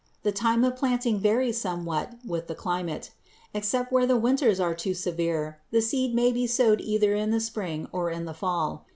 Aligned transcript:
The 0.23 0.31
time 0.31 0.63
of 0.63 0.75
planting 0.77 1.19
varies 1.19 1.61
somewhat 1.61 2.13
with 2.25 2.47
the 2.47 2.55
climate. 2.55 3.11
Except 3.53 3.91
where 3.91 4.07
the 4.07 4.17
winters 4.17 4.59
are 4.59 4.73
too 4.73 4.95
severe 4.95 5.59
the 5.69 5.79
seed 5.79 6.15
may 6.15 6.31
be 6.31 6.47
sowed 6.47 6.81
either 6.81 7.13
in 7.13 7.29
the 7.29 7.39
spring 7.39 7.87
or 7.91 8.09
in 8.09 8.25
the 8.25 8.33
fall. 8.33 8.87